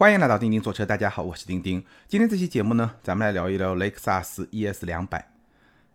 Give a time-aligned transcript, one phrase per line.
[0.00, 1.84] 欢迎来到钉钉坐车，大家好，我是钉钉。
[2.08, 5.30] 今天这期节目呢，咱们来聊一聊雷克萨斯 ES 两百。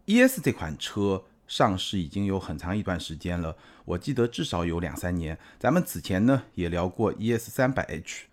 [0.05, 5.36] ES 这款车上市已经有很长一段时间了，我记得至少有两三年。
[5.57, 8.28] 咱们此前呢也聊过 ES 三百 H，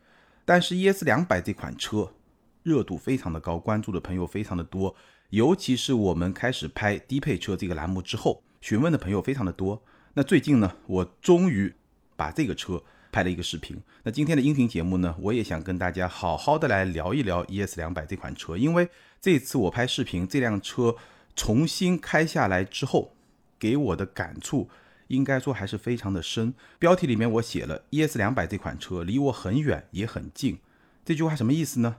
[0.45, 2.13] 但是 ES 两百这款车
[2.63, 4.95] 热度非常的高，关注的朋友非常的多，
[5.31, 9.83] 尤其是我们开始拍低配车这个栏目之后，询问的朋友非常的多。
[10.13, 11.75] 那最近呢，我终于
[12.15, 12.85] 把这个车。
[13.13, 18.89] 拍了一个视频，那今天的音频节目呢，我也想跟大家好好的来聊一聊 ES 两百这款车，因为
[19.21, 20.97] 这次我拍视频，这辆车
[21.37, 23.13] 重新开下来之后，
[23.59, 24.71] 给我的感触
[25.09, 26.55] 应该说还是非常的深。
[26.79, 30.59] 标题里面我写了 ES 两百这款车离我很远也很近，
[31.05, 31.97] 这句话什么意思呢？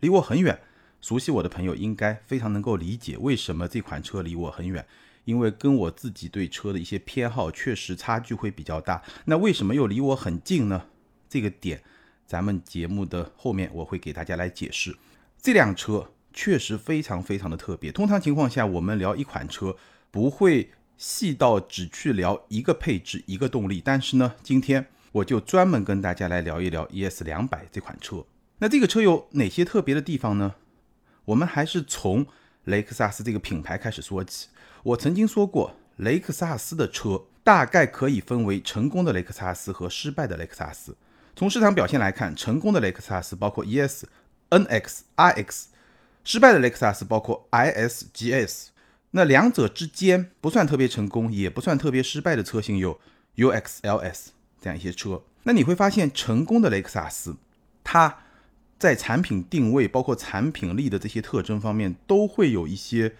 [0.00, 0.58] 离我很远，
[1.00, 4.84] 熟悉我的朋友应该非常能够理解为什么这款车离我很远。
[5.26, 10.86] 因为跟我自己对车的一些偏好确实差距会比较大，那为什么又离我很近呢？
[11.28, 11.82] 这个点，
[12.24, 14.96] 咱们节目的后面我会给大家来解释。
[15.42, 17.90] 这辆车确实非常非常的特别。
[17.90, 19.76] 通常情况下，我们聊一款车
[20.12, 28.24] 不会细到只去聊一个配置、一个动力，但是呢，今天我就专门跟大家来聊一聊 ES 两百这款车。
[28.58, 30.54] 那这个车有哪些特别的地方呢？
[31.26, 32.24] 我们还是从
[32.66, 34.48] 雷克萨斯这个品牌开始说起。
[34.82, 40.96] 我曾经说过，雷克萨斯的车大概可以分为成功的雷克萨斯和失败的雷克萨斯。
[41.34, 44.04] 从市场表现来看，成功的雷克萨斯包括 ES、
[44.50, 45.64] NX、RX，
[46.24, 48.66] 失败的雷克萨斯包括 IS、GS。
[49.12, 53.00] 那两者之间不算特别成功，也不算特别失败的车型有
[53.36, 54.28] UX、LS
[54.60, 55.22] 这样一些车。
[55.44, 57.36] 那你会发现，成功的雷克萨斯，
[57.84, 58.18] 它
[58.78, 63.14] 在产品定位、包括产品力的这些特征方面，都会有一些。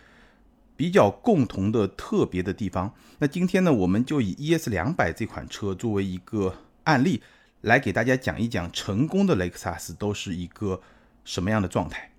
[0.79, 7.23] 比较共同的特别的地方，那今天呢，我们就以 ES 两百这款车作为一个案例，
[7.63, 10.83] 来给大家讲一讲成功的雷克萨斯都是一个
[11.25, 12.11] 什么样的状态。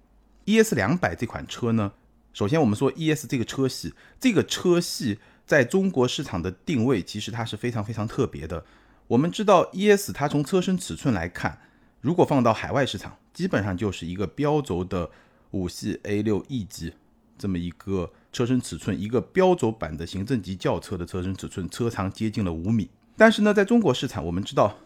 [0.46, 1.92] ES 两百这款车呢，
[2.34, 8.66] 首先我们说 ES 这个车系，这个车系在中国市场的定位其实它是非常非常特别的。
[9.10, 11.62] 我们知道 ES 它从车身尺寸来看，
[12.02, 15.12] 如果放到海外市场，基本上就是一个标轴的
[15.52, 16.94] 五系 A 六 E 级
[17.38, 18.12] 这么一个。
[18.34, 22.88] 车身尺寸，一个标轴版的行政级轿车的车身尺寸，车长接近了五米。
[23.16, 24.78] 但是呢，在中国市场，我们知道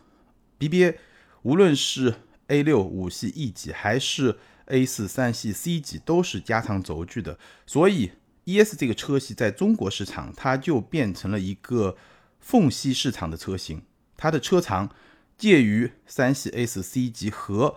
[0.57, 0.95] ，BBA
[1.41, 2.13] 无论是
[2.47, 7.37] A 六五系 E 级，还是 A 四三系 C 级，都是加长轴距的。
[7.65, 8.11] 所以
[8.45, 11.97] ES 这个车系在中国市场，它就变成了一个
[12.39, 13.81] 缝隙市场的车型。
[14.15, 14.89] 它的车长
[15.37, 17.75] 介于三系 A 四 C 级和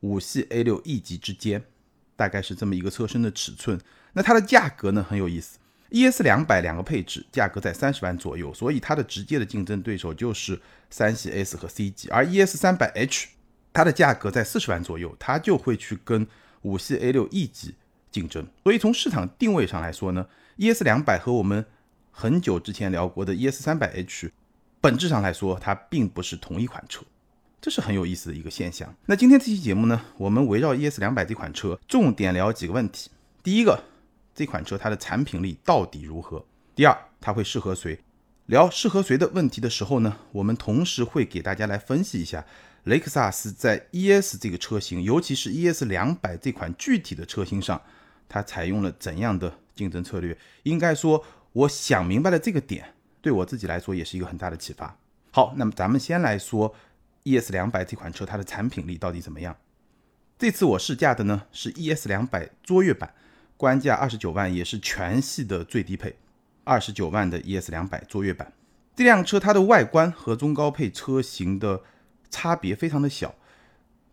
[0.00, 1.64] 五系 A 六 E 级之间，
[2.16, 3.80] 大概是这么一个车身的尺寸。
[4.12, 5.58] 那它的价格呢很有意思
[5.90, 13.28] ，ES 两百两个配置价格在三十万左右，所以它的直接的竞争对手就是三系 S 和 C 级，而 ES 三百 H
[13.72, 16.26] 它的价格在四十万左右，它就会去跟
[16.62, 17.74] 五系 A 六 E 级
[18.10, 18.46] 竞争。
[18.64, 21.64] 所以从市场定位上来说呢，ES 两百和我们
[22.10, 24.32] 很久之前聊过的 ES 三百 H
[24.80, 27.02] 本质上来说它并不是同一款车，
[27.60, 28.94] 这是很有意思的一个现象。
[29.06, 33.10] 那今天这期节目呢，我们围绕 ES 两百这款车重点聊几个问题，
[33.42, 33.84] 第一个。
[34.32, 36.42] 这款车它的产品力到底如何？
[36.74, 37.98] 第二，它会适合谁？
[38.46, 42.46] 聊适合谁的问题的时候呢，我们同时会给大家来分析一下
[42.84, 47.82] 雷克萨斯在 ES 这个车型，尤其是 ES 两百这款具体的车型上，
[48.28, 50.34] 它采用了怎样的竞争策略？
[50.62, 51.22] 应该说，
[51.52, 54.96] 我想明白了这个点，对我自己来说也是一个很大的启发。
[55.32, 56.74] 好，那么咱们先来说
[57.24, 59.56] ES 两百这款车它的产品力到底怎么样？
[60.38, 63.14] 这次我试驾的呢是 ES 两百卓越版。
[63.56, 66.16] 官价二十九万，也是全系的最低配，
[66.64, 68.50] 二十九万的 ES 两百卓越版。
[68.96, 71.82] 这辆车它的外观和中高配车型的
[72.30, 73.34] 差别非常的小，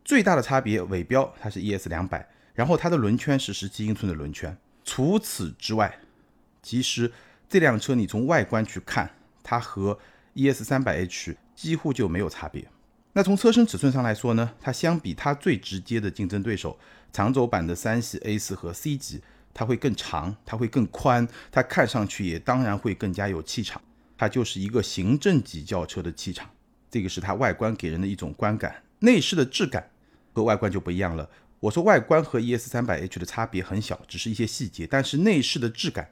[0.03, 4.57] 最大的差别尾标它是 ES 两百，然后它的轮圈是十七英寸的轮圈。
[4.84, 5.97] 除此之外，
[6.62, 7.09] 其实
[7.47, 9.09] 这辆车你从外观去看，
[9.41, 9.97] 它和
[10.34, 12.67] ES 三百 H 几乎就没有差别。
[13.17, 16.78] 那从车身尺寸上来说呢，它相比它最直接的竞争对手
[17.11, 19.19] 长轴版的三系 A 四和 C 级。
[19.55, 23.81] 它会更长，它会更宽，它看上去也当然会更加有气场。
[24.16, 26.47] 它就是一个行政级轿车的气场，
[26.91, 28.84] 这个是它外观给人的一种观感。
[28.99, 29.90] 内饰的质感
[30.34, 31.28] 和外观就不一样了。
[31.59, 36.08] 我说外观和 ES 三百 H 的差别很小，只是一些细节，但是内饰的质感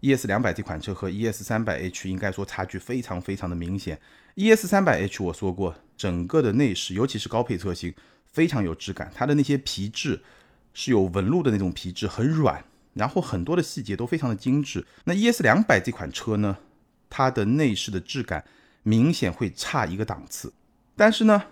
[0.00, 4.00] ，ES 两百这款车和 ES 三百 H 应该说差距非常非常的明显。
[4.36, 7.94] ES 三百 H 我说过，整个的内饰，尤其是高配车型，
[8.32, 10.22] 非常有质感，它的那些皮质
[10.72, 12.64] 是有纹路的那种皮质，很软。
[12.92, 14.84] 然后很多的细节都非常的精致。
[15.04, 16.58] 那 ES 两百这款车呢，
[17.08, 18.44] 它的内饰的质感
[18.82, 20.52] 明显会差一个档次。
[20.96, 21.44] 但是呢，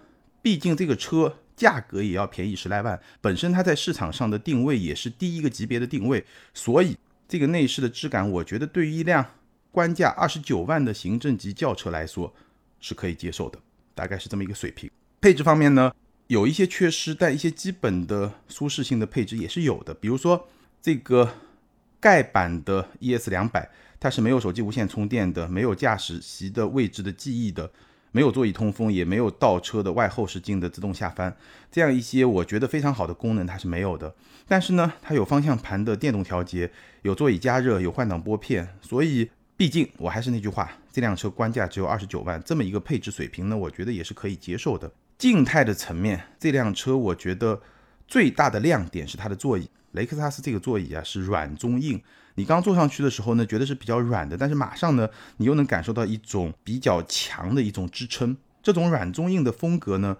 [0.43, 6.97] 毕竟这个车价格也要便宜十来万，本身它在市场上的定位也是第一个级别的定位，所以
[7.29, 9.25] 这个内饰的质感，我觉得对于一辆
[9.71, 12.35] 官价二十九万的行政级轿车来说
[12.81, 13.59] 是可以接受的，
[13.95, 14.91] 大概是这么一个水平。
[15.21, 15.93] 配置方面呢，
[16.29, 20.49] 有一些缺失，但一些基本的舒适性的配置也是有的，比如说
[20.81, 21.35] 这个
[22.01, 27.71] 盖板的 ES 两百，它是没有手机无线充电的，没有驾驶席的位置的记忆的。
[28.11, 31.37] 没有座椅通风，也没有倒车的外后视镜的自动下翻，
[31.71, 34.13] 这样一些我觉得非常好的功能它是没有的。
[34.47, 36.71] 但是呢，它有方向盘的电动调节，
[37.03, 38.67] 有座椅加热，有换挡拨片。
[38.81, 44.89] 所以，毕竟我还是那句话，这辆车官价只有二十九万，这么一个配置水平呢，我觉得也是可以接受的。
[45.19, 47.61] 静态的层面，这辆车我觉得
[48.07, 49.69] 最大的亮点是它的座椅。
[49.93, 52.01] 雷克萨斯这个座椅啊是软中硬。
[52.37, 55.09] 你刚坐上去的时候呢，觉得是比较软的，但是马上呢，
[55.39, 58.37] 你又能感受到一种比较强的一种支撑。
[58.63, 60.17] 这种软中硬的风格呢，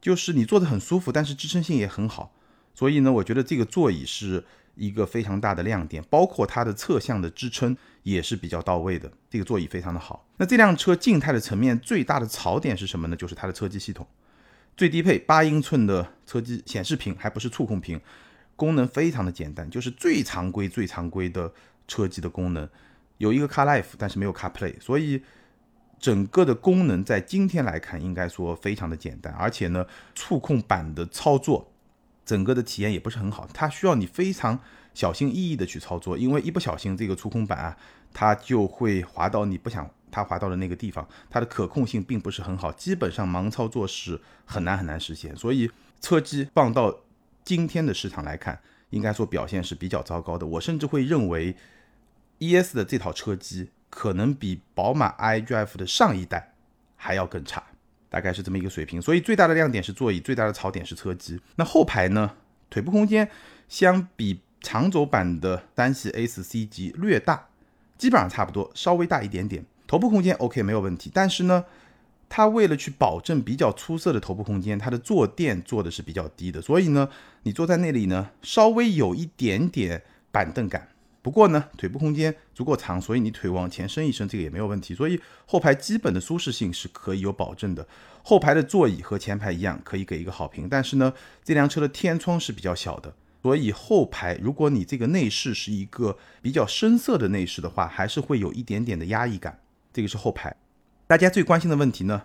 [0.00, 2.32] 就是你坐得很舒服，但是支撑性也很好。
[2.72, 4.42] 所以呢，我觉得这个座椅是
[4.80, 9.12] 一个非常大的亮点，包括它的侧向的支撑也是比较到位的。
[9.28, 10.26] 这个座椅非常的好。
[10.38, 13.14] 那这辆车静态的层面最大的槽点是什么呢？
[13.14, 14.06] 就是它的车机系统，
[14.76, 18.00] 最低配八英寸的车机显示屏，还不是触控屏。
[18.56, 21.52] 功能非常的简单，就是最常规、最常规的
[21.86, 22.68] 车机的功能，
[23.18, 25.22] 有一个 CarLife，但是没有 CarPlay，所以
[25.98, 31.72] 整个的功能在今天来看，应该说非常的简单，而且呢，触控板的操作，
[32.30, 34.60] 整个的体验也不是很好，它需要你非常
[34.94, 37.76] 小心翼翼的去操作，因为一不小心这个触控板啊，
[38.12, 45.68] 它就会滑到你不想它滑到的那个地方，它的可控性并不是很好，基本上盲操作是很难很难实现，所以
[46.00, 47.00] 车机放到。
[47.42, 48.60] 今天的市场来看，
[48.90, 50.46] 应该说表现是比较糟糕的。
[50.46, 51.56] 我甚至会认为
[52.38, 56.52] ，ES 的这套车机可能比宝马 iDrive 的上一代
[56.96, 57.64] 还要更差，
[58.10, 59.00] 大概是这么一个水平。
[59.00, 61.40] 所以最大的亮点是座椅，最大的槽点是车机。
[61.56, 62.32] 那后排呢？
[62.68, 63.26] 腿部空间
[63.68, 67.48] 相比长轴版的三系 A 四 C 级略大，
[67.96, 69.64] 基本上差不多，稍微大一点点。
[69.86, 71.64] 头部空间 OK 没有问题，但是呢？
[72.32, 77.08] 它为了去保证比较出色的头部空间，它的坐垫做的是比较低的，所以呢，
[77.42, 80.89] 你坐在那里呢，稍微有一点点板凳感。
[81.22, 84.94] 不过呢，腿部空间足够长，所以你腿往前伸一伸，这个也没有问题。
[84.94, 87.86] 所以后排基本的舒适性是可以有保证的。
[88.22, 90.66] 后排的座椅和前排一样，可以给一个好评。
[90.68, 91.12] 但是呢，
[91.44, 99.60] 这辆车的天窗是比较小的，所以后排如果你这个内饰是一个比较深色的内饰的话，还是会有一点点的压抑感。
[99.92, 100.56] 这个是后排。
[101.06, 102.22] 大家最关心的问题呢，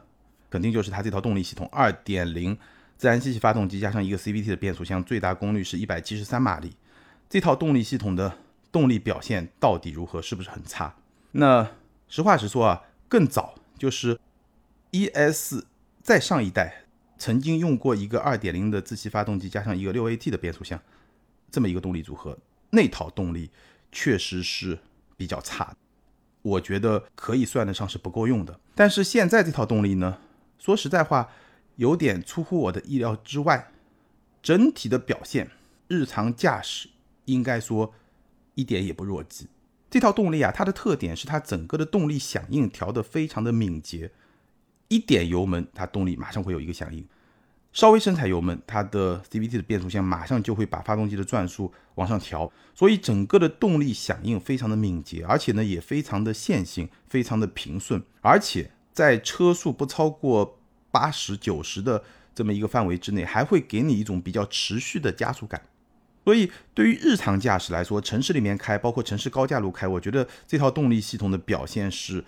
[0.49, 2.57] 肯定就是它这套动力系统，二点零
[2.97, 6.71] 自然吸气发动机加上一个 CVT 的变速箱，最大功率是一百七十三马力。
[7.27, 8.37] 这套动力系统的
[8.75, 10.21] 动力表现到底如何？
[10.21, 10.93] 是不是很差？
[11.31, 11.71] 那
[12.09, 14.19] 实话实说啊，更早就是
[14.91, 15.63] ES
[16.03, 16.83] 再上一代
[17.17, 20.77] 曾经用过一个二点零的自吸发动机加上一个六 AT 的变速箱，
[21.49, 22.37] 这么一个动力组合，
[22.71, 23.49] 那套动力
[23.93, 24.77] 确实是
[25.15, 25.73] 比较差。
[26.41, 30.17] 我觉得可以算得上是不够用的，但是现在这套动力呢，
[30.59, 31.29] 说实在话，
[31.77, 33.71] 有点出乎我的意料之外。
[34.43, 35.49] 整体的表现，
[35.87, 36.89] 日常驾驶
[37.23, 37.93] 应该说
[38.55, 39.47] 一点也不弱鸡。
[39.89, 44.11] 这套动力啊，它的特点是它整个的动力响应调得非常的敏捷，
[44.89, 47.07] 一点油门，它动力马上会有一个响应。
[47.71, 60.57] 稍微深踩油门，它的 CVT 的变速箱马上就会把发动机的转速往上调，所以整个的动力响应非常的敏捷，而且呢也非常的线性，非常的平顺，而且在车速不超过
[60.89, 62.01] 八十九十的
[62.33, 65.61] 这么一个范围之内，还会给你一种比较持续的加速感。
[66.25, 72.25] 所以对于日常驾驶来说，城市里面开，包括城市高架路开，我觉得这套动力系统的表现是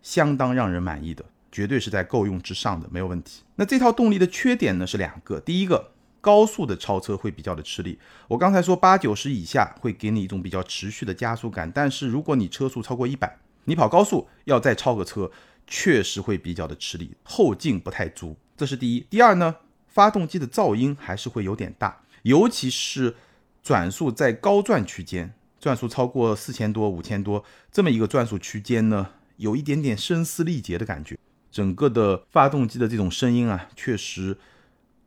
[0.00, 1.22] 相当让人满意的。
[1.52, 3.42] 绝对是在够用之上的，没有问题。
[3.56, 5.90] 那这套动力的缺点呢是两个，第一个，
[6.20, 7.98] 高速的超车会比较的吃力。
[8.28, 15.28] 我刚才说八九十以下会给你一种比较持续的加速感，但是如果你车速超过一百，你跑高速要再超个车，
[15.66, 18.36] 确实会比较的吃力，后劲不太足。
[18.56, 19.00] 这是第一。
[19.10, 19.56] 第二呢，
[19.88, 23.16] 发动机的噪音还是会有点大，尤其是
[23.62, 31.18] 转速在高转区间，转速超过四千多、五千多这么一个转速区间呢，有一点点声嘶力竭的感觉。
[31.50, 34.38] 整个的发动机的这种声音啊，确实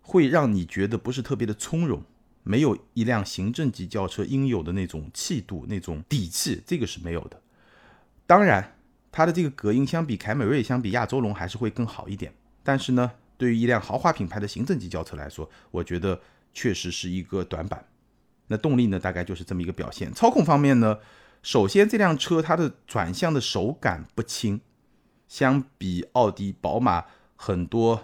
[0.01, 2.03] 会让你觉得不是特别的从容，
[2.43, 7.41] 没有一辆行政级轿车应有的那种气度、那种底气，这个是没有的。
[8.27, 8.75] 当然，
[9.11, 12.33] 它的这个隔音相比凯美瑞、相比亚洲龙还是会更好一点。
[12.61, 16.19] 但是呢，对于一辆豪华品牌的行政级轿车来说，我觉得
[16.53, 17.85] 确实是一个短板。
[18.53, 20.13] 那动力呢，大概就是这么一个表现。
[20.13, 20.99] 操控方面呢，
[21.41, 24.61] 首先这辆车它的转向的手感不轻。
[25.27, 27.05] 相比奥迪、宝马
[27.35, 28.03] 很多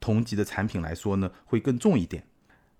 [0.00, 2.24] 同级的产品来说呢，会更重一点。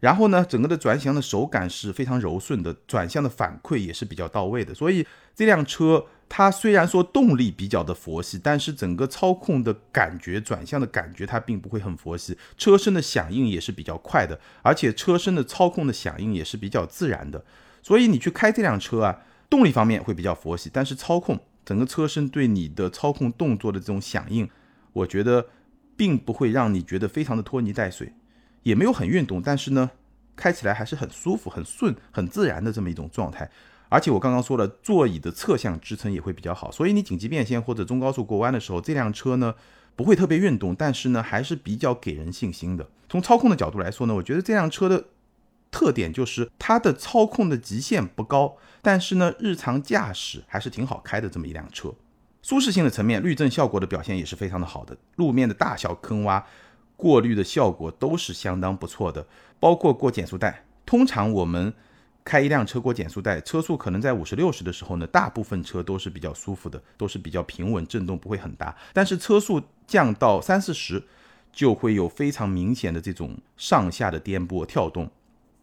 [0.00, 4.72] 然后呢，整个的转向的手感是非常柔顺的，转向的反馈也是比较到位的。
[4.74, 17.44] 所以这辆车它虽然说动力比较的佛系，但是整个操控的感觉、转向的感觉它并不会很佛系，车身的响应也是比较快的，而且车身的操控的响应也是比较自然的。
[17.82, 19.20] 所以你去开这辆车啊，
[19.50, 24.48] 动力方面会比较佛系，但是操控整个车身对你的操控动作的这种响应，
[24.94, 25.48] 我觉得
[25.98, 28.14] 并不会让你觉得非常的拖泥带水。
[28.62, 29.90] 也没有很运动，但是呢，
[30.34, 33.50] 开起来还是很舒服、很顺、很自然的这么一种状态。
[33.92, 39.54] 而且我刚刚说了，座椅的侧向支撑也会比较好，所以你紧急变线或者中高速过弯的时候，这辆车呢
[39.94, 42.88] 不会特别运动，但是呢还是比较给人信心的。
[43.10, 45.04] 从操控的角度来说呢，我觉得这辆车的
[45.70, 51.92] 特点就是它的操控的极限不高，但是呢日常驾驶还是挺好开的这么一辆车。
[52.40, 56.42] 舒适性的层面，滤震效果的表现也是非常的好的，路面的大小坑洼。
[56.96, 59.26] 过滤的效果都是相当不错的，
[59.60, 60.64] 包括过减速带。
[60.86, 61.74] 通常我们
[62.24, 68.76] 开一辆车过减速带，车速可能在五十六十的时候呢，大部分车都是比较舒服的，都是比较平稳，震动不会很大。
[68.92, 71.02] 但是车速降到三四十，
[71.52, 75.10] 就会有非常明显的这种上下的颠簸跳动。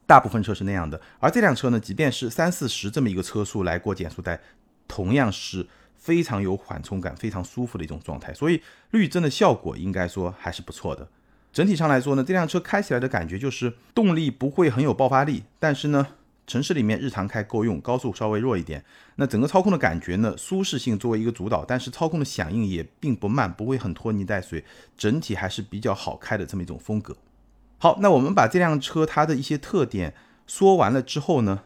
[0.06, 4.40] 大部分车是那样的，而这辆车呢，即便是三四十这么一个车速来过减速带，
[4.88, 5.68] 同样是。
[6.02, 11.06] 非常有缓冲感，非常舒服的一种状态，所以滤震的效果应该说还是不错的。
[11.52, 16.08] 整体上来说呢，这辆车开起来的感觉就是动力不会很有爆发力，但是呢，
[16.50, 18.84] 城市里面日常开够用，高速稍微弱一点。
[19.18, 24.66] 那整个操控的感觉呢，舒适性作为一个主导，但是操控的响应也并不慢，不会很拖泥带水，
[24.98, 27.16] 整体还是比较好开的这么一种风格。
[27.78, 30.16] 好，那我们把这辆车它的一些特点
[30.48, 31.62] 说完了之后呢，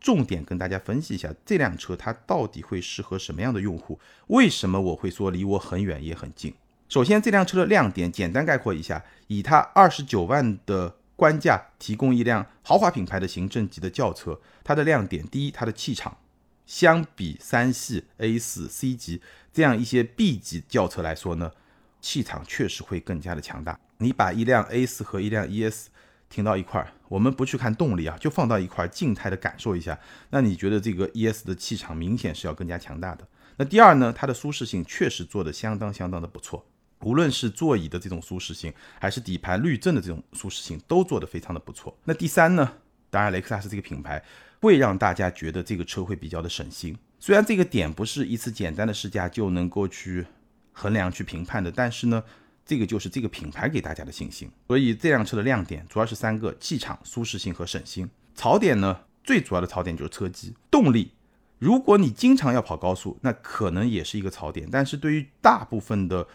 [0.00, 4.00] 重点跟大家分析一下这辆车它到底会适合什么样的用户？
[4.26, 6.52] 为什么我会说离我很远也很近？
[6.88, 16.18] 首先，这辆车的亮点简单概括一下：以它二十九万的官价提供一辆豪华品牌的行政级的轿车，它的亮点第一，它的气场，
[16.66, 21.52] 相比三系、A 四、C 级这样一些 B 级轿车来说呢，
[22.00, 23.78] 气场确实会更加的强大。
[23.98, 25.86] 你把一辆 A 四和一辆 ES
[26.28, 29.98] 停到一块儿，我们不去看动力啊，就放到一块儿静态的感受一下，
[30.30, 33.26] 那你觉得这个 ES 的气场明显是要更加强大的。
[33.56, 36.66] 那第二呢，它的舒适性确实做的相当相当的不错。
[37.04, 41.96] 无论是座椅的这种舒适性，还是底盘滤震的这种舒适性，都做得非常的不错。
[42.04, 42.72] 那第三呢？
[43.10, 44.20] 当然，雷克萨斯这个品牌
[44.60, 46.96] 会让大家觉得这个车会比较的省心。
[47.20, 50.26] 虽然这个点不是一次简单的试驾就能够去
[50.72, 52.24] 衡量、去评判的，但是呢，
[52.66, 54.50] 这个就是这个品牌给大家的信心。
[54.66, 58.10] 所以这辆车的亮点主要是三个：气场、舒适性和省心。
[58.34, 61.12] 槽点呢，最主要的槽点就是车机动力。
[61.60, 64.68] 如果你经常要跑高速，那可能也是一个槽点。
[64.70, 66.26] 但是对于大部分的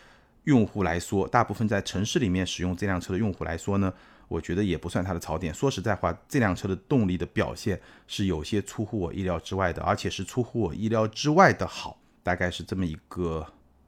[0.49, 3.93] 用户来说，大部分在城市里面使用这辆车的用户来说呢，
[4.27, 5.53] 我觉得也不算它的槽点。
[5.53, 13.45] 说实在话，这辆车的动力的表现是有些出乎我意料之外的，而且是出乎我意料之外的好，大概是这么一个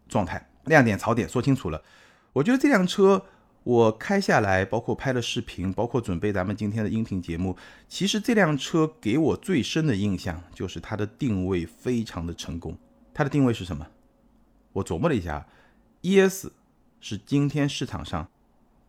[0.08, 0.48] 状态。
[0.66, 1.82] 亮点、槽点说清楚了，
[2.32, 3.26] 我觉得这辆车
[3.64, 7.58] 我开下来，包括拍了视频，包括准备咱们今天的音频节目，
[7.90, 12.78] 其实这辆车给我最深的印象就是它的定位非常的成功。
[13.12, 13.88] 它的定位是什么？
[14.74, 15.44] 我琢磨了一下。
[16.02, 16.50] ES
[17.00, 18.30] 是今天市场上，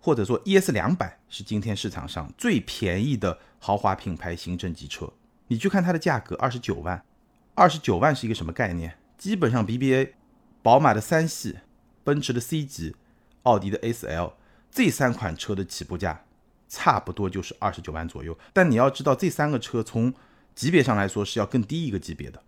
[0.01, 5.13] 或者说 ES 两百是今天市场上最便宜的豪华品牌行政级车。
[5.49, 7.05] 你去看它的价格，二十九万，
[7.55, 8.99] 二十九万是一个什么概念？
[9.19, 10.13] 基本上 BBA、
[10.63, 11.59] 宝马的三系、
[12.03, 12.97] 奔驰的 C 级、
[13.43, 14.33] 奥迪的 A4L
[14.71, 16.25] 这三款车的起步价
[16.69, 18.37] 差不多就是二十九万左右。
[18.55, 20.15] 但你要知道，这三个车从
[20.55, 22.43] 级别上来说是要更低一个级别的，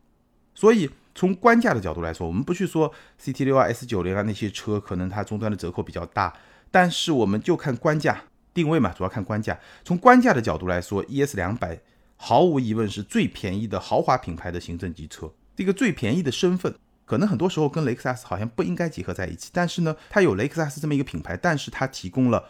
[0.54, 0.90] 所以。
[1.16, 2.92] 从官价的角度来说，我们不去说
[3.22, 6.34] CT 六啊、S 九零啊那些车，可能它终端的折扣比较大，
[6.72, 9.56] 但是我们就看官价定位嘛，主要看官价。
[9.84, 11.78] 从官价的角度来说，ES 两百
[12.16, 15.32] 毫无疑问是最便宜的豪华品牌的行政级车。
[15.54, 22.44] 这个最便宜的身份，可能很多时候跟雷克萨斯好像不应该结合在一起，但是呢，它有雷克萨斯这么一个品牌，但是它提供了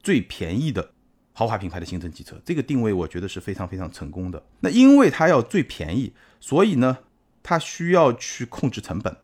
[0.00, 0.92] 最便宜的
[1.32, 4.40] 豪华品牌的行政级车，这个定位我觉得是非常非常成功的。
[4.60, 6.98] 那因为它要最便宜，所以呢。
[7.44, 9.14] 它需要去控制成本，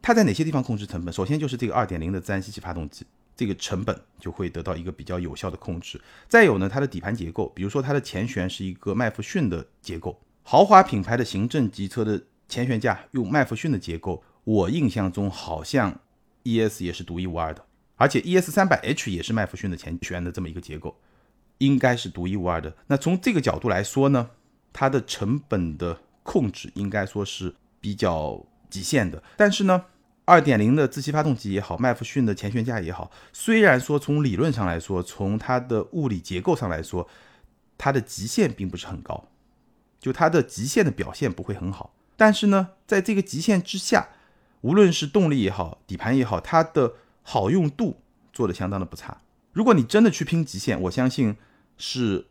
[0.00, 1.12] 它在哪些地方控制成本？
[1.12, 3.04] 首先就是这个二点零的自然吸气发动机，
[3.36, 6.00] 这个成本就会得到一个比较有效的控制。
[6.26, 16.00] 再有呢，它的底盘结构，比如说它的前悬是一个麦弗逊的结构，豪华品牌的行政级车的前悬架用麦弗逊的结构，我印象中好像
[16.44, 17.62] ES 也是独一无二的，
[17.96, 20.96] 而且 ES 三百 H 也是麦弗逊的前悬的这么一个结构，
[21.58, 22.74] 应该是独一无二的。
[22.86, 24.30] 那从这个角度来说呢，
[24.72, 26.00] 它的成本的。
[26.22, 29.84] 控制应该说是比较极限的，但是呢，
[30.24, 37.08] 二点零的自吸发动机也好，麦弗逊的前悬架也好，虽然说从理论上来说，从它的物理结构上来说，
[37.76, 39.28] 它的极限并不是很高，
[39.98, 41.94] 就它的极限的表现不会很好。
[42.16, 44.10] 但是呢，在这个极限之下，
[44.60, 48.00] 无论是动力也好，底盘也好，它的好用度
[48.32, 49.22] 做的相当的不差。
[49.52, 51.36] 如果你真的去拼极限，我相信
[51.78, 52.26] 是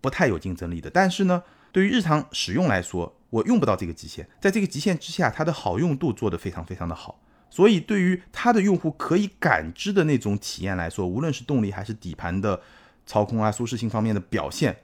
[0.00, 0.88] 不太有竞争力的。
[0.88, 1.42] 但是呢，
[1.74, 7.20] 对于日常使用来说，我用不到这个极限，在这个极限之下，它的好用度做得非常非常的好。
[7.50, 12.60] 所以，对于它的用户可以感知的那种体验来说，无论是动力还是底盘的
[13.06, 14.76] 操控啊、舒适性方面的表现，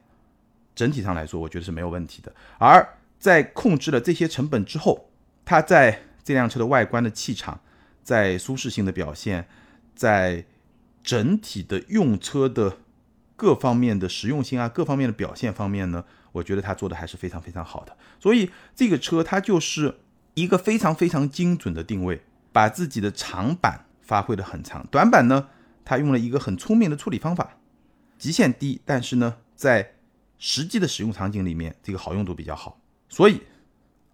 [0.75, 2.35] 整体上来说，我觉得是没有问题的。
[2.59, 2.85] 而
[3.21, 5.11] 在控制了这些成本之后，
[5.45, 7.61] 它在这辆车的外观的气场、
[8.03, 9.47] 在舒适性的表现、
[9.95, 10.45] 在
[11.05, 12.79] 整体的用车的
[13.37, 17.97] 各方面的实用性啊、各方面的表现方面呢，我觉得它做的还是非常非常好的。
[18.19, 20.01] 所以，这个车它就是
[20.35, 22.23] 一个非常非常精准的定位。
[22.53, 25.51] 把自己的长板发挥的很长，短板呢，
[25.85, 27.59] 它用了一个很聪明的处理方法，
[28.19, 29.93] 极限低，但是呢，在
[30.37, 32.81] 实际的使用场景里面，这个好用度比较好。
[33.09, 33.41] 所以，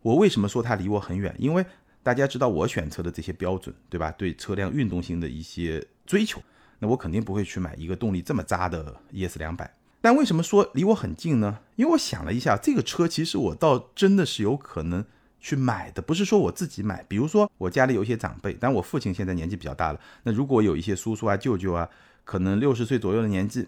[0.03, 1.35] 我为什么说它离我很远？
[1.39, 1.65] 因为
[2.03, 4.11] 大家知道我选车的这些标准，对吧？
[4.13, 6.43] 对车辆运动性的一些追求，
[6.79, 9.76] 那我肯定不会去买一个动力这么渣的 ES 两百。
[10.07, 11.59] 但为什么说离我很近呢？
[11.75, 15.05] 因为我想了一下，这个车其实我倒真的是有可能。
[15.41, 20.01] 去买的不是说我自己买，比如说我家里有一些长辈，但我父亲现在年纪比较大了。
[20.23, 21.91] 那如果有一些叔叔啊、舅舅啊，
[22.25, 23.67] 可能六十岁左右的年纪，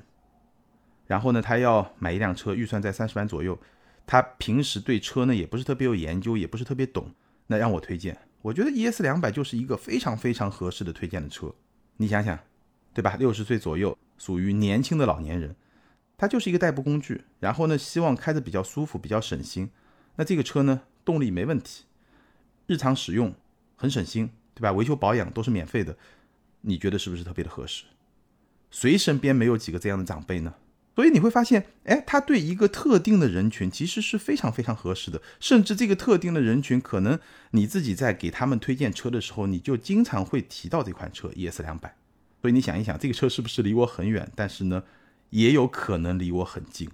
[1.08, 3.58] 然后呢，他要买一辆车，预算在三十万左右，
[4.06, 7.12] 他平时对车呢也不是特别有研究，也不是特别懂，
[7.48, 11.52] 那让我推荐，我觉得 ES 两百就是一个非常非常合适的推荐的车。
[11.96, 12.38] 你想想，
[12.94, 13.16] 对吧？
[13.18, 15.54] 六十岁左右，属于年轻的老年人，
[16.18, 19.70] 它就是一个代步工具，然后呢，希望开着比较舒服、比较省心。
[20.16, 20.82] 那这个车呢？
[21.04, 21.84] 动力没问题，
[22.66, 23.32] 日常使用
[23.76, 24.72] 很省心，对吧？
[24.72, 25.96] 维修保养都是免费的，
[26.62, 27.84] 你觉得是不是特别的合适？
[28.70, 30.56] 谁身边没有几个这样的长辈呢？
[30.96, 37.18] 所以你会发现，哎，他对一个特定的人群其实是非常非常合适的，甚至这个特定的人群，可能
[37.52, 41.96] 你自己在给他们推荐车的时候，你就经常会提到这款车 ES 两百。
[42.42, 44.28] 所以你想一想，这个车是不是离我很远？
[44.34, 44.82] 但是呢，
[45.30, 46.88] 也有可能离我很近。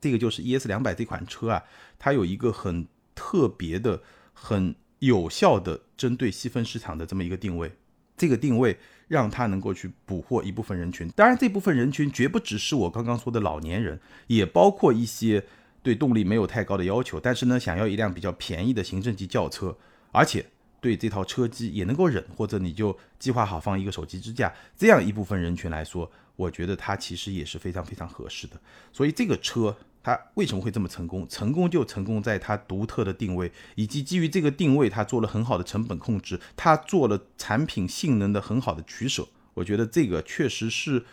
[0.00, 1.62] 这个就是 ES 两百这款车啊，
[1.98, 2.86] 它有一个很。
[3.18, 4.02] 特别的、
[4.34, 7.72] 很有效的针对细分市场的这么一个定位，
[8.14, 8.76] 这个定位
[9.08, 11.08] 让它能够去捕获一部分人群。
[11.16, 15.42] 当然，这部分人群绝不只是我刚刚说的老年人，也包括一些
[15.82, 19.78] 对动力没有太高的要求，但是呢，想要一辆比较便宜的行政级轿车，
[20.12, 20.44] 而且
[20.86, 28.60] 对这套车机也能够忍，或者你就计划好放一个手机支架，这样一部分人群来说，我觉得它其实也是非常非常合适的。
[28.92, 29.76] 所以这个车。
[30.06, 31.26] 它为什么会这么成功？
[31.28, 39.26] 成功就成功在它独特的定位，以及基于这个定位，它做了很好的成本控制，它做了产品性能的很好的取舍。
[39.54, 41.04] 我觉得这个确实是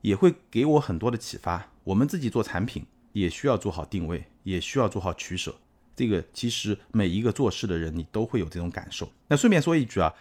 [0.00, 1.68] 也会给我很多的启发。
[1.84, 5.54] 我们自己做产品也需要做好定位，也需要做好取舍。
[6.00, 9.12] 这个其实每一个做事的人，你都会有这种感受。
[9.28, 10.14] 那顺便说一句啊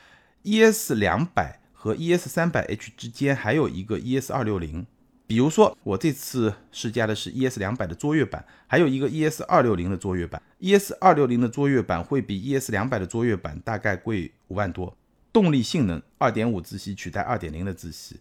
[0.44, 4.86] ，ES 两百和 ES 三百 H 之间还有一个 ES 二六零。
[5.26, 10.42] 比如说，我这次试驾的是 ES 两百的卓越版，还有一个 ES 二六零的卓越版。
[10.60, 14.98] ES 二六零的卓越版会比 ES 两百的卓越版大概贵五万多。
[15.32, 18.20] 动力性能，二点五自吸取代二点零的自吸，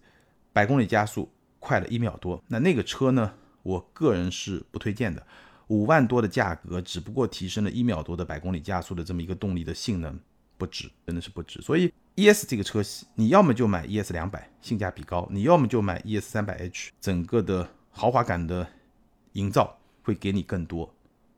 [0.52, 2.40] 百公里加速快了一秒多。
[2.46, 3.34] 那那个车呢？
[3.64, 5.26] 我个人是不推荐的。
[5.68, 10.18] 五万多的价格，只不过提升了一秒多的百公里加速的这么一个动力的性能，
[10.58, 11.62] 不值，真的是不值。
[11.62, 11.92] 所以。
[12.18, 18.66] ES 这个车系，你要么就买 ES 两百，性价比高；你要么就买 ES 三百 H，整个的豪华感的
[19.34, 20.92] 营造会给你更多。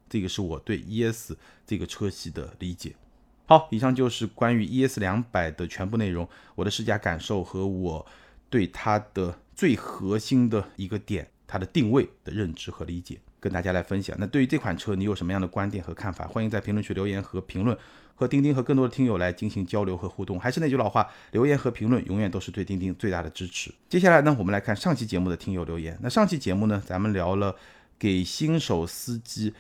[0.09, 1.33] 这个是我对 ES
[1.67, 2.97] 这个车系的理解。
[3.45, 8.07] 好，以上就是关于 ES 两百的全部内容，我的试驾感受和我
[8.49, 14.15] 对它的最核心的一个点，它的定位的认知和理解，跟大家来分享。
[14.21, 16.27] 那对于这款车，你有什么样的观点和看法？
[16.27, 17.77] 欢迎在评论区留言和评论。
[18.15, 23.73] 和钉钉和更多的听友来进行交流和互动，还是那句老话，留言和评论永远都是对钉钉最大的支持。
[23.89, 25.99] 接下来呢，我们来看上期节目的听友留言。
[26.03, 27.57] 那上期节目呢，咱们聊了
[27.99, 29.55] 给新手司机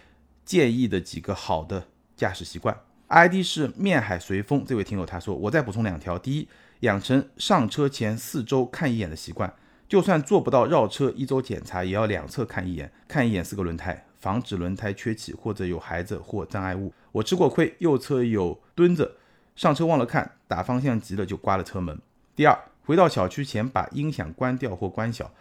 [0.44, 2.78] 建议的几个好的驾驶习惯。
[3.08, 6.46] ID 是面海随风这位听友他说，我再补充两条：第一，
[6.80, 9.50] 养成上车前四周看一眼的习惯，
[9.90, 14.06] 就算做不到绕车一周检查，也要两侧看一眼，看一眼四个轮胎。
[14.20, 16.92] 防止轮胎缺气或者有孩子或障碍物。
[17.10, 19.16] 我吃过亏，右侧有墩子，
[19.56, 21.98] 上车忘了看，打方向急了就刮了车门。
[22.36, 25.32] 第二，回到小区前把音响关掉或关小，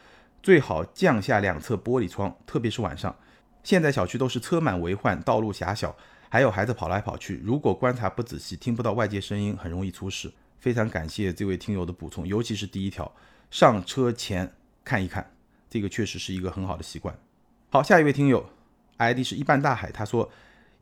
[0.42, 3.16] 最好降下两侧玻璃窗，特别是晚上。
[3.64, 5.96] 现在小区都是车满为患，道路狭小，
[6.28, 10.34] 还有孩子跑来跑去，如果观察不仔细，听不到外界声音，很容易出事。
[10.58, 13.10] 非常感谢这位听友的补充，尤其是第一条，
[13.52, 14.52] 上车前
[14.84, 15.32] 看一看，
[15.70, 17.18] 这个确实是一个很好的习惯。
[17.70, 18.48] 好，下一位听友
[18.98, 20.30] ，ID 是一半大海，他说，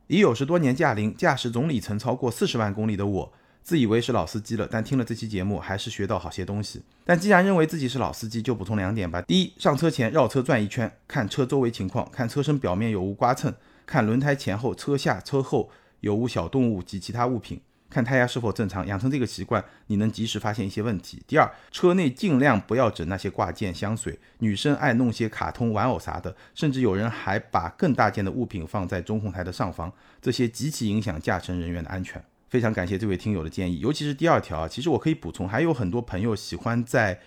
[0.07, 6.81] 已有十多年驾龄，驾驶总里程超过四十万公里的我，自以为是老司机了，但听了这期节目还是学到好些东西。
[7.05, 9.21] 但既然认为自己是老司机，就补充两点吧。
[9.21, 13.53] 第一，上车前绕车转一圈，看车周围情况，看车身表面有无刮蹭，
[13.85, 15.69] 看轮胎前后、车下、车后
[16.01, 17.61] 有无小动物及其他物品。
[17.89, 21.23] 看胎压是否正常，养成这个习惯，你能及时发现一些问题。
[21.25, 32.21] 第二，车内尽量不要整那些挂件、香水，女生爱弄些卡通玩偶啥的，甚至有人还把更大件的物品放在中控台的上方，这些极其影响驾乘人员的安全。
[32.49, 37.19] 非常感谢这位听友的建议，尤其是第二条啊，其实我可以补充，还有很多朋友喜欢在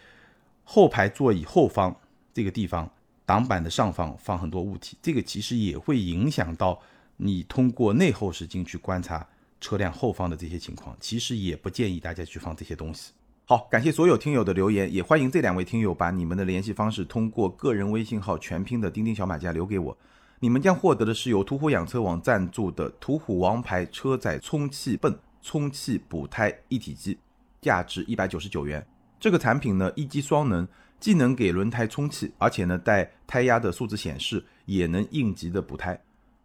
[0.65, 1.95] 后排座椅后方
[2.33, 2.91] 这个地方
[3.25, 6.81] 挡板的上方放很多物体，这个其实也会影响到
[7.17, 9.27] 你通过内后视镜去观察。
[9.61, 13.13] 车辆后方的这些情况，其实也不建议大家去放这些东西。
[13.45, 19.97] 好，感谢所有听友的留言，也欢迎这两位听友把你们的联系方式通过个人微信号全拼的钉钉小马甲留给我。
[20.39, 27.19] 你们将获得的是由途虎养车网赞助的途虎王牌车载充气泵充气补胎一体机，
[27.61, 28.87] 价值一百九十九元。
[29.19, 30.67] 这个产品呢，一机双能，
[30.99, 36.01] 既能给轮胎充气，而且呢带胎压的数字显示，也能应急的补胎。